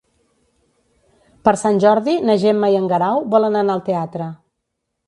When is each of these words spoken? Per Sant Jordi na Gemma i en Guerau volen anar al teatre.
Per 1.47 1.53
Sant 1.65 1.77
Jordi 1.85 2.17
na 2.31 2.39
Gemma 2.45 2.73
i 2.73 2.79
en 2.81 2.91
Guerau 2.95 3.23
volen 3.37 3.61
anar 3.63 3.79
al 3.79 3.89
teatre. 3.93 4.33